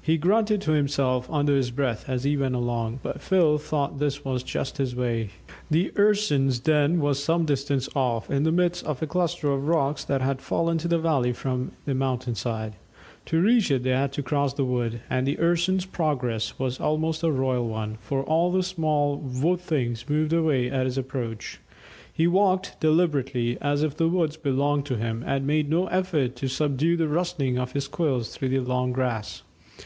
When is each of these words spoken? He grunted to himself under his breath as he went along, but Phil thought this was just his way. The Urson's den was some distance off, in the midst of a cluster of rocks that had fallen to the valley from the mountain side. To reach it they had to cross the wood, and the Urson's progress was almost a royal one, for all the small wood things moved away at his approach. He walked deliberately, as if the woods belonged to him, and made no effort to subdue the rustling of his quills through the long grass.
He 0.00 0.16
grunted 0.16 0.62
to 0.62 0.70
himself 0.72 1.28
under 1.30 1.54
his 1.54 1.70
breath 1.70 2.08
as 2.08 2.24
he 2.24 2.34
went 2.34 2.54
along, 2.54 3.00
but 3.02 3.20
Phil 3.20 3.58
thought 3.58 3.98
this 3.98 4.24
was 4.24 4.42
just 4.42 4.78
his 4.78 4.96
way. 4.96 5.28
The 5.70 5.92
Urson's 5.98 6.58
den 6.60 6.98
was 6.98 7.22
some 7.22 7.44
distance 7.44 7.90
off, 7.94 8.30
in 8.30 8.44
the 8.44 8.50
midst 8.50 8.86
of 8.86 9.02
a 9.02 9.06
cluster 9.06 9.50
of 9.52 9.68
rocks 9.68 10.02
that 10.04 10.22
had 10.22 10.40
fallen 10.40 10.78
to 10.78 10.88
the 10.88 10.98
valley 10.98 11.34
from 11.34 11.72
the 11.84 11.94
mountain 11.94 12.34
side. 12.34 12.76
To 13.26 13.42
reach 13.42 13.70
it 13.70 13.82
they 13.82 13.90
had 13.90 14.12
to 14.14 14.22
cross 14.22 14.54
the 14.54 14.64
wood, 14.64 15.02
and 15.10 15.26
the 15.26 15.38
Urson's 15.38 15.84
progress 15.84 16.58
was 16.58 16.80
almost 16.80 17.22
a 17.22 17.30
royal 17.30 17.68
one, 17.68 17.98
for 18.00 18.22
all 18.22 18.50
the 18.50 18.62
small 18.62 19.18
wood 19.18 19.60
things 19.60 20.08
moved 20.08 20.32
away 20.32 20.70
at 20.70 20.86
his 20.86 20.96
approach. 20.96 21.60
He 22.10 22.26
walked 22.26 22.80
deliberately, 22.80 23.58
as 23.60 23.82
if 23.82 23.98
the 23.98 24.08
woods 24.08 24.38
belonged 24.38 24.86
to 24.86 24.96
him, 24.96 25.22
and 25.26 25.46
made 25.46 25.68
no 25.68 25.86
effort 25.88 26.34
to 26.36 26.48
subdue 26.48 26.96
the 26.96 27.08
rustling 27.08 27.58
of 27.58 27.72
his 27.72 27.86
quills 27.86 28.34
through 28.34 28.48
the 28.48 28.60
long 28.60 28.90
grass. 28.90 29.42